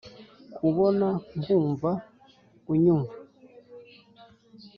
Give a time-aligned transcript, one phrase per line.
[0.55, 1.07] kubona
[1.39, 1.91] nkumva
[2.71, 3.13] unyumva